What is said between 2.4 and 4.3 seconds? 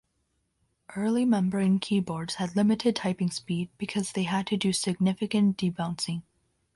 had limited typing speed because they